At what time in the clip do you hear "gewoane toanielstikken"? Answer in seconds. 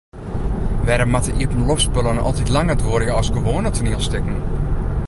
3.35-4.41